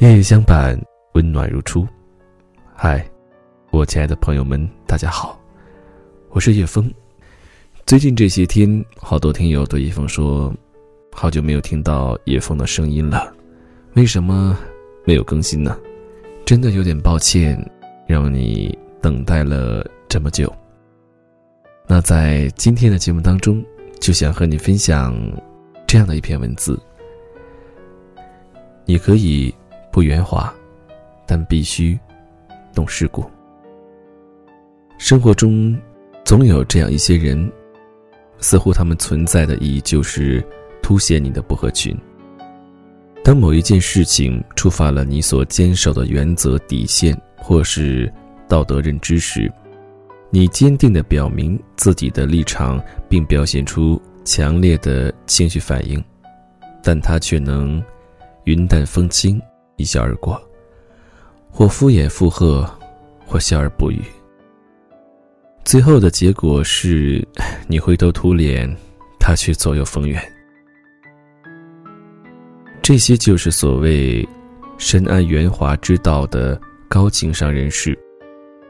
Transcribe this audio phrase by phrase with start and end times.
[0.00, 0.80] 夜夜相伴，
[1.14, 1.84] 温暖如初。
[2.72, 3.04] 嗨，
[3.72, 5.36] 我亲爱的朋友们，大家好，
[6.28, 6.88] 我是叶枫。
[7.84, 10.54] 最近这些天，好多听友对叶枫说，
[11.10, 13.34] 好久没有听到叶枫的声音了，
[13.94, 14.56] 为什么
[15.04, 15.76] 没有更新呢？
[16.44, 17.60] 真的有点抱歉，
[18.06, 20.54] 让你等待了这么久。
[21.88, 23.64] 那在今天的节目当中，
[23.98, 25.12] 就想和你分享
[25.88, 26.80] 这样的一篇文字。
[28.84, 29.52] 你可以。
[29.90, 30.52] 不圆滑，
[31.26, 31.98] 但必须
[32.74, 33.24] 懂世故。
[34.98, 35.76] 生活中
[36.24, 37.50] 总有这样一些人，
[38.38, 40.44] 似乎他们存在的意义就是
[40.82, 41.96] 凸显你的不合群。
[43.24, 48.10] 当某一件事情触发了你所坚守的原则底线或是
[48.48, 49.52] 道德认知时，
[50.30, 56.02] 你坚定的表明自己的立场，并表现出强烈的情绪反应，
[56.82, 57.82] 但他却能
[58.44, 59.40] 云淡风轻。
[59.78, 60.38] 一笑而过，
[61.50, 62.68] 或敷衍附和，
[63.24, 64.02] 或笑而不语。
[65.64, 67.26] 最后的结果是，
[67.66, 68.68] 你灰头土脸，
[69.20, 70.20] 他却左右逢源。
[72.82, 74.26] 这些就是所谓
[74.78, 77.96] 深谙圆滑之道的高情商人士，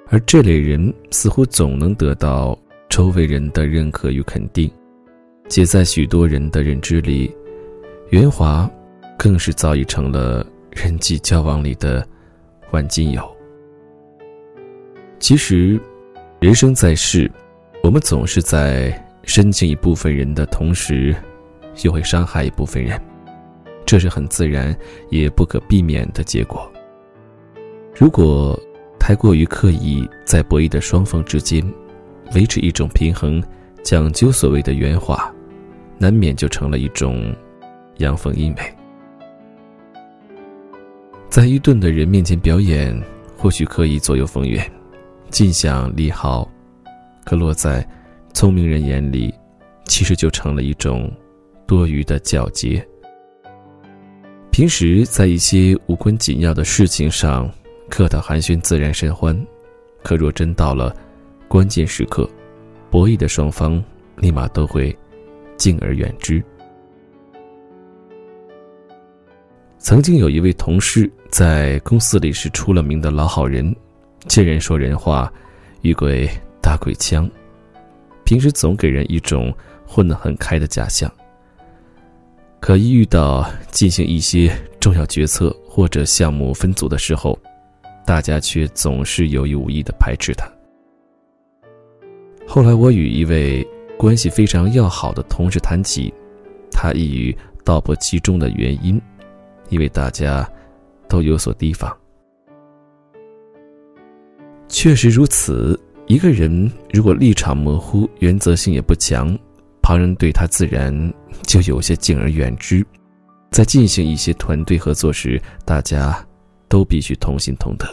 [0.09, 4.70] 而这类人似乎总能得到周围人的认可与肯定，
[5.48, 7.34] 且在许多人的认知里，
[8.11, 8.69] 圆滑
[9.17, 10.45] 更是早已成了。
[10.78, 12.06] 人际交往里的
[12.70, 13.36] 万金油。
[15.18, 15.78] 其实，
[16.38, 17.28] 人生在世，
[17.82, 18.92] 我们总是在
[19.24, 21.14] 深情一部分人的同时，
[21.82, 23.00] 又会伤害一部分人，
[23.84, 24.74] 这是很自然
[25.10, 26.70] 也不可避免的结果。
[27.92, 28.58] 如果
[29.00, 31.60] 太过于刻意在博弈的双方之间
[32.34, 33.42] 维持一种平衡，
[33.82, 35.34] 讲究所谓的圆滑，
[35.98, 37.34] 难免就成了一种
[37.96, 38.62] 阳奉阴违。
[41.30, 42.98] 在愚钝的人面前表演，
[43.36, 44.68] 或许可以左右逢源，
[45.30, 46.48] 尽享利好；
[47.24, 47.86] 可落在
[48.33, 49.33] 聪明人眼里，
[49.84, 51.12] 其实就成了一种
[51.67, 52.84] 多余的皎洁。
[54.50, 57.48] 平时在一些无关紧要的事情上
[57.90, 59.38] 客套寒暄、自然甚欢，
[60.02, 60.96] 可若真到了
[61.46, 62.28] 关键时刻，
[62.90, 63.80] 博弈的双方
[64.17, 64.96] 立马都会
[65.58, 66.42] 敬而远之。
[69.78, 73.74] 曾经有一位同事在公司里是出了名的老好人，
[74.27, 75.33] 见人说人话，
[75.83, 76.28] 遇鬼
[76.61, 77.30] 打鬼枪，
[78.24, 79.55] 平时总给人一种
[79.86, 81.11] 混得很开的假象。
[82.61, 84.50] 可一遇到进行一些
[84.80, 87.38] 重要决策或者项目分组的时候，
[88.05, 90.50] 大家却总是有意无意的排斥他。
[92.46, 93.64] 后来我与一位
[93.98, 96.12] 关系非常要好的同事谈起，
[96.72, 99.00] 他一语道破其中的原因。
[99.68, 100.48] 因为大家
[101.08, 101.96] 都有所提防，
[104.69, 105.79] 确实如此。
[106.07, 109.39] 一个人如果立场模糊、原则性也不强，
[109.83, 110.91] 旁人对他自然
[111.42, 112.83] 就有些敬而远之。
[113.51, 116.27] 在进行一些团队合作时，大家
[116.67, 117.86] 都必须同心同德，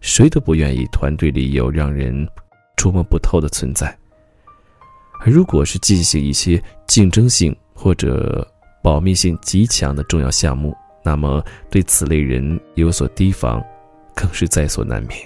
[0.00, 2.26] 谁都不愿意团队里有让人
[2.76, 3.94] 捉摸不透的存在。
[5.20, 8.46] 而如果是进行一些竞争性或者
[8.82, 13.62] 保密性极强的重要项目，那么，对此类人有所提防，
[14.14, 15.20] 更是在所难免。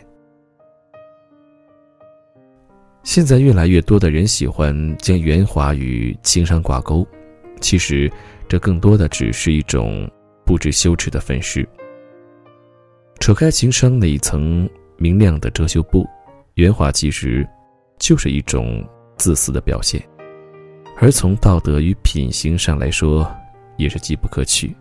[3.05, 7.06] 现在越来越多的人喜欢将圆滑与情商挂钩，
[7.61, 8.11] 其实
[8.49, 10.11] 这更多的只是一种
[10.44, 11.66] 不知羞耻的粉饰。
[13.21, 16.06] 扯开情商那一层明亮的遮羞布，
[16.55, 17.49] 圆滑其实
[17.99, 18.84] 就是一种
[19.16, 20.03] 自私的表现，
[20.99, 23.33] 而从道德与品行上来说，
[23.77, 24.75] 也是机不可取。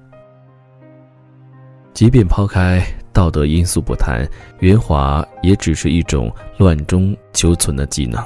[1.97, 2.79] 即便抛开
[3.11, 4.23] 道德因素不谈，
[4.59, 8.23] 圆滑也只是一种乱中求存的技能，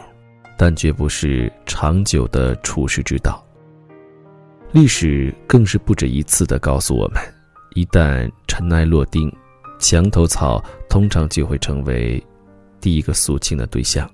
[0.57, 3.41] 但绝不是长久的处世之道。
[4.73, 7.21] 历史更是不止一次的告诉我们：
[7.73, 9.33] 一旦尘埃落定，
[9.79, 12.21] 墙头草通常就会成为
[12.81, 14.05] 第一个肃清的对象。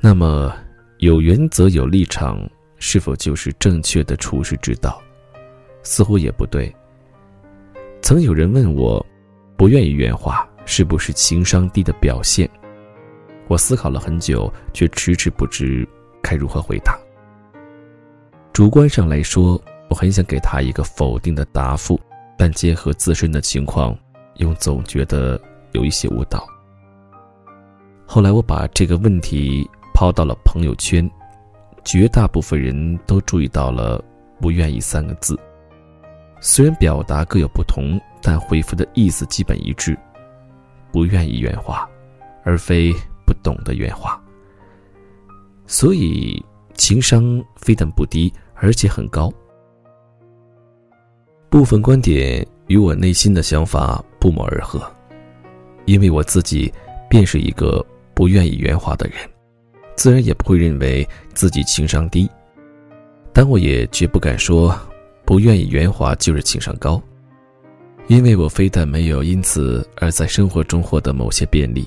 [0.00, 0.50] 那么，
[1.00, 2.40] 有原则、有立场，
[2.78, 5.02] 是否就是正确的处世之道？
[5.82, 6.74] 似乎也不对。
[8.06, 9.04] 曾有人问我，
[9.56, 12.48] 不愿意圆滑是不是情商低的表现？
[13.48, 15.84] 我思考了很久，却迟迟不知
[16.22, 16.96] 该如何回答。
[18.52, 19.60] 主观上来说，
[19.90, 22.00] 我很想给他一个否定的答复，
[22.38, 23.92] 但结合自身的情况，
[24.36, 25.36] 又总觉得
[25.72, 26.46] 有一些误导。
[28.06, 31.10] 后来我把这个问题抛到了朋友圈，
[31.84, 34.00] 绝大部分人都注意到了
[34.40, 35.36] “不愿意”三个字。
[36.48, 39.98] 虽然表达各有不同，但回复的意思基本一致。
[40.92, 41.84] 不愿意圆滑，
[42.44, 42.92] 而非
[43.26, 44.18] 不懂得圆滑。
[45.66, 46.40] 所以
[46.74, 49.28] 情商非但不低，而且很高。
[51.50, 54.80] 部分观点与我内心的想法不谋而合，
[55.84, 56.72] 因为我自己
[57.10, 57.84] 便是一个
[58.14, 59.16] 不愿意圆滑的人，
[59.96, 62.30] 自然也不会认为自己情商低，
[63.32, 64.72] 但我也绝不敢说
[65.26, 67.02] 不愿意圆滑就是情商高，
[68.06, 71.86] 因为我非但没有因此而在生活中获得某些便利，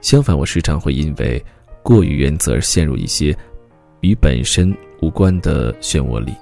[0.00, 1.44] 相反，我时常会因为
[1.82, 3.36] 过于原则而陷入一些
[4.00, 6.32] 与本身无关的漩涡里，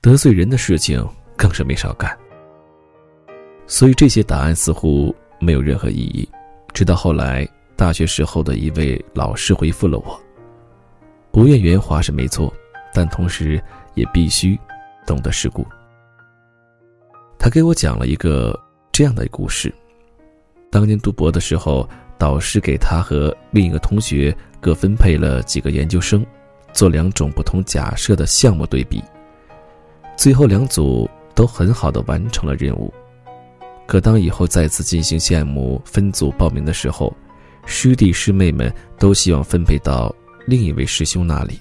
[0.00, 1.06] 得罪人的事情。
[1.34, 2.16] 更是没少干，
[3.66, 6.28] 所以这些答案似乎没有任何意义。
[6.72, 10.22] 直到后来，大学时候的一位老师回复了我
[11.32, 12.52] ：“不愿圆滑是没错，
[12.94, 13.60] 但同时
[13.94, 14.56] 也必须
[15.04, 15.66] 懂得世故。”
[17.42, 18.56] 他给我讲了一个
[18.92, 19.74] 这样的故事：
[20.70, 26.24] 当年读博的时候，导师给他和另一个同学各分配了几个研究生，
[26.72, 29.02] 做两种不同假设的项目对比，
[30.16, 31.10] 最后两组。
[31.34, 32.92] 都很好的完成了任务，
[33.86, 37.10] 可当以后再次进行项目分组报名的时候，
[37.64, 40.14] 师弟师妹们都希望分配到
[40.46, 41.58] 另一位师兄那里。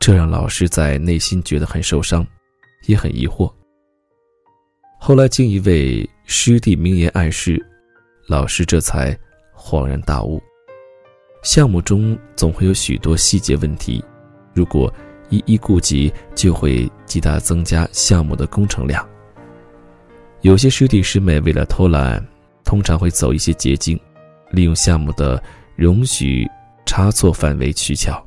[0.00, 2.26] 这让老师在内心觉得很受伤，
[2.86, 3.48] 也很疑惑。
[5.06, 7.62] 后来经一位师弟明言暗示，
[8.26, 9.14] 老师这才
[9.54, 10.42] 恍然大悟：
[11.42, 14.02] 项目中总会有许多细节问题，
[14.54, 14.90] 如果。
[15.30, 19.06] 一一顾及，就会极大增加项目的工程量。
[20.42, 22.24] 有些师弟师妹为了偷懒，
[22.62, 23.98] 通常会走一些捷径，
[24.52, 25.42] 利用项目的
[25.76, 26.46] 容许
[26.86, 28.24] 差错范围取巧。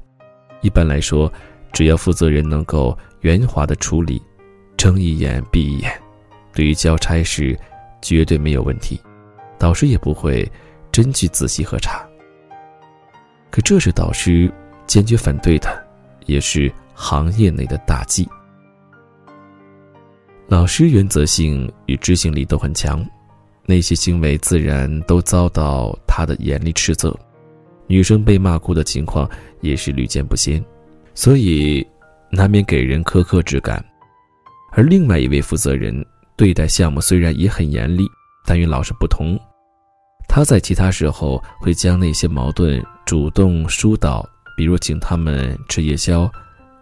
[0.61, 1.31] 一般来说，
[1.71, 4.21] 只要负责人能够圆滑的处理，
[4.75, 5.91] 睁一眼闭一眼，
[6.57, 7.55] 对于交差时
[8.01, 8.99] 绝对没有问题，
[9.59, 10.51] 导师也不会
[10.91, 12.03] 真去仔细核查。
[13.51, 14.51] 可这是导师
[14.87, 15.87] 坚决反对的，
[16.25, 16.73] 也是。
[16.99, 18.27] 行业内的大忌。
[20.47, 23.05] 老师原则性与执行力都很强，
[23.67, 27.15] 那些行为自然都遭到他的严厉斥责，
[27.85, 29.29] 女生被骂哭的情况
[29.61, 30.59] 也是屡见不鲜，
[31.13, 31.85] 所以
[32.31, 33.85] 难免给人苛刻之感。
[34.71, 36.03] 而另外一位负责人
[36.37, 38.07] 对待项目虽然也很严厉，
[38.45, 39.37] 但与老师不同，
[40.29, 44.23] 他在其他时候会将那些矛盾主动疏导，
[44.55, 46.31] 比如请他们吃夜宵。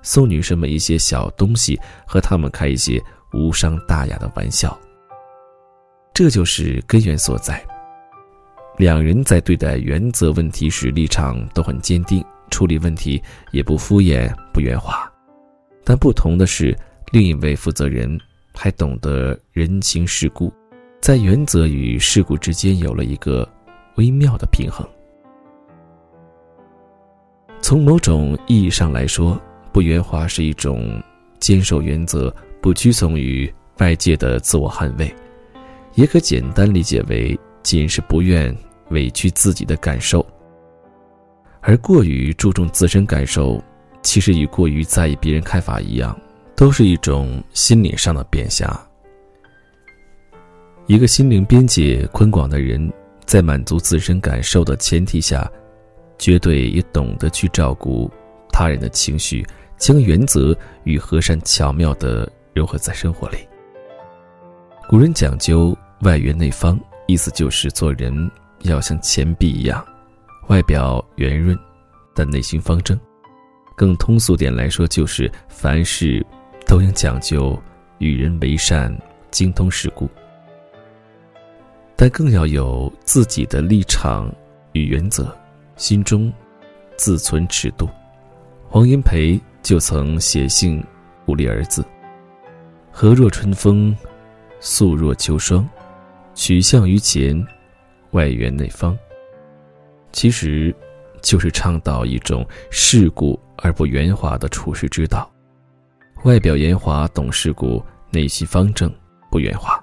[0.01, 3.01] 送女生们一些小东西，和他们开一些
[3.33, 4.77] 无伤大雅的玩笑。
[6.13, 7.65] 这就是根源所在。
[8.77, 13.19] 两人在对待原则问题时立场都很坚定，处理问题
[13.51, 15.11] 也不敷衍不圆滑。
[15.83, 16.77] 但不同的是，
[17.11, 18.19] 另一位负责人
[18.55, 20.51] 还懂得人情世故，
[21.01, 23.47] 在原则与世故之间有了一个
[23.95, 24.87] 微妙的平衡。
[27.61, 29.39] 从某种意义上来说。
[29.75, 31.03] 不圆滑是一种
[31.37, 35.13] 坚守原则、不屈从于外界的自我捍卫，
[35.95, 38.55] 也可简单理解为仅是不愿
[38.91, 40.25] 委屈自己的感受。
[41.59, 43.61] 而过于注重自身感受，
[44.01, 46.17] 其实与过于在意别人看法一样，
[46.55, 48.79] 都是一种心理上的贬狭。
[50.87, 52.91] 一个心灵边界宽广的人，
[53.25, 55.49] 在满足自身感受的前提下，
[56.17, 58.09] 绝对也懂得去照顾
[58.49, 59.45] 他人的情绪。
[59.77, 63.37] 将原则与和善巧妙地融合在生活里。
[64.87, 69.85] 古人讲究外圆内方，意思就是做人要像钱币一样，
[70.47, 71.59] 外表圆润，
[72.13, 72.97] 但内心方正。
[73.75, 76.25] 更通俗点来说，就是凡事
[76.65, 77.57] 都应讲究
[77.99, 78.95] 与人为善，
[79.31, 80.09] 精通世故。
[81.95, 84.33] 但更要有自己的立场
[84.73, 85.35] 与原则，
[85.77, 86.31] 心中
[86.97, 87.89] 自存尺度。
[88.69, 89.39] 黄炎培。
[89.65, 90.79] 就曾写信
[91.25, 91.83] 鼓励儿子
[92.93, 93.97] ：“和若春风，
[94.59, 95.67] 素若秋霜，
[96.35, 97.43] 取向于前，
[98.11, 98.95] 外圆内方。”
[100.13, 100.71] 其实，
[101.19, 105.27] 就是倡导一种世故而不圆滑的处世之道。
[106.25, 107.79] 外表圆滑懂世故，
[108.09, 108.91] 内心方正
[109.29, 109.79] 不圆滑。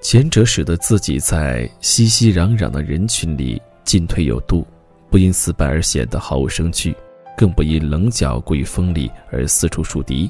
[0.00, 4.66] 前者使得自己在熙熙攘攘的人群里进退有度，
[5.08, 6.92] 不因死板而显得毫无生趣。
[7.36, 10.28] 更不因棱角过于锋利而四处树敌，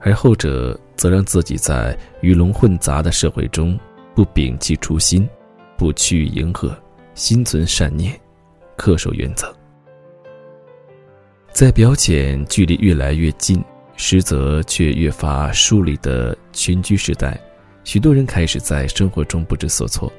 [0.00, 3.78] 而后者则让自己在鱼龙混杂的社会中
[4.14, 5.28] 不摒弃初心，
[5.76, 6.74] 不趋于迎合，
[7.14, 8.18] 心存善念，
[8.78, 9.54] 恪守原则。
[11.56, 13.64] 在表浅距离越来越近，
[13.96, 17.40] 实则却越发疏离的群居时代，
[17.82, 20.12] 许多人开始在生活中不知所措。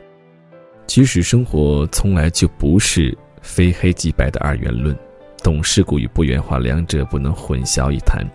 [0.87, 4.97] 其实生活从来就不是非黑即白的二元论，
[5.43, 8.27] 懂世故与不圆滑两者不能混淆一谈，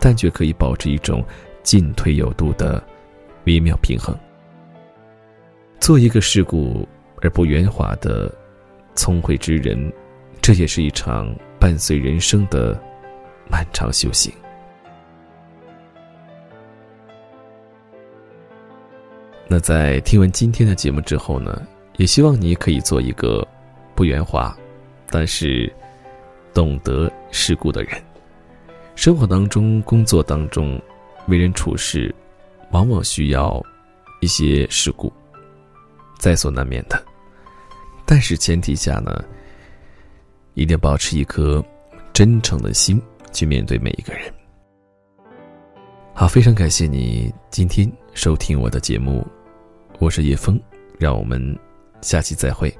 [0.00, 1.24] 但却可以保持一种
[1.62, 2.82] 进退有度的
[3.44, 4.12] 微妙平衡。
[5.78, 6.84] 做一个世故
[7.22, 8.28] 而不圆滑的
[8.96, 9.92] 聪慧之人，
[10.42, 12.80] 这也是一场伴随人生的
[13.48, 14.32] 漫长修行。
[19.46, 21.60] 那在听完今天的节目之后呢，
[21.96, 23.46] 也希望你可以做一个
[23.94, 24.56] 不圆滑，
[25.10, 25.70] 但是
[26.54, 28.00] 懂得世故的人。
[28.94, 30.80] 生活当中、工作当中，
[31.26, 32.14] 为人处事，
[32.70, 33.62] 往往需要
[34.20, 35.12] 一些世故。
[36.18, 37.02] 在所难免的，
[38.06, 39.24] 但是前提下呢，
[40.60, 41.64] 一定要保持一颗
[42.12, 43.00] 真诚的心
[43.32, 44.30] 去面对每一个人。
[46.12, 49.26] 好，非常感谢你今天收听我的节目，
[49.98, 50.60] 我是叶峰，
[50.98, 51.58] 让我们
[52.02, 52.70] 下期再会。